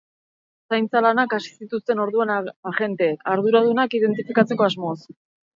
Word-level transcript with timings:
Zaintza 0.71 1.01
lanak 1.05 1.35
hasi 1.37 1.51
zituzten 1.65 2.01
orduan 2.07 2.33
agenteek, 2.71 3.21
arduradunak 3.35 3.97
identifikatzeko 4.03 4.71
asmoz. 4.71 4.97